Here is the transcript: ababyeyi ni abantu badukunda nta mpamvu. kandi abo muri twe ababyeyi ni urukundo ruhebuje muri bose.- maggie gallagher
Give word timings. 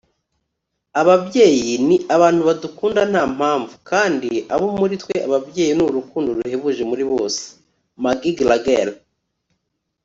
ababyeyi 1.01 1.69
ni 1.87 1.97
abantu 2.15 2.41
badukunda 2.47 3.01
nta 3.11 3.23
mpamvu. 3.37 3.73
kandi 3.89 4.29
abo 4.53 4.67
muri 4.79 4.95
twe 5.01 5.15
ababyeyi 5.27 5.73
ni 5.75 5.83
urukundo 5.89 6.29
ruhebuje 6.37 6.83
muri 6.91 7.03
bose.- 7.11 7.41
maggie 8.03 8.35
gallagher 8.37 8.87